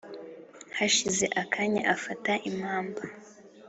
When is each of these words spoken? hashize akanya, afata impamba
hashize 0.77 1.25
akanya, 1.41 1.81
afata 1.95 2.31
impamba 2.49 3.01